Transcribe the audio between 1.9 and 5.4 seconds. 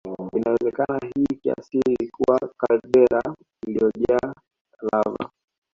ilikuwa kaldera iliyojaa lava